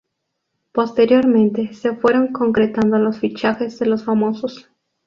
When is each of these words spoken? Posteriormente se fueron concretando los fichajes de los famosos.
Posteriormente 0.71 1.75
se 1.75 1.93
fueron 1.95 2.29
concretando 2.33 2.97
los 2.97 3.19
fichajes 3.19 3.77
de 3.77 3.85
los 3.85 4.03
famosos. 4.03 4.67